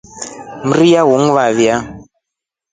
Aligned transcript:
Mria 0.69 1.01
ulingivavia. 1.11 1.75